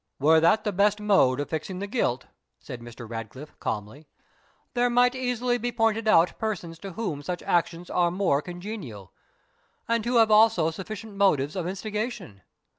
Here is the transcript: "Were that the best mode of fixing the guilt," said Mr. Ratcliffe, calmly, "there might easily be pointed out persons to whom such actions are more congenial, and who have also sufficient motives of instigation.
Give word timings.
"Were 0.17 0.39
that 0.39 0.63
the 0.63 0.71
best 0.71 0.99
mode 0.99 1.39
of 1.39 1.51
fixing 1.51 1.77
the 1.77 1.85
guilt," 1.85 2.25
said 2.59 2.81
Mr. 2.81 3.07
Ratcliffe, 3.07 3.53
calmly, 3.59 4.07
"there 4.73 4.89
might 4.89 5.13
easily 5.13 5.59
be 5.59 5.71
pointed 5.71 6.07
out 6.07 6.39
persons 6.39 6.79
to 6.79 6.93
whom 6.93 7.21
such 7.21 7.43
actions 7.43 7.87
are 7.91 8.09
more 8.09 8.41
congenial, 8.41 9.13
and 9.87 10.03
who 10.03 10.17
have 10.17 10.31
also 10.31 10.71
sufficient 10.71 11.13
motives 11.17 11.55
of 11.55 11.67
instigation. 11.67 12.41